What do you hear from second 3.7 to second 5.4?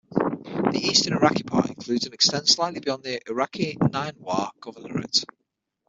Ninewa Governorate.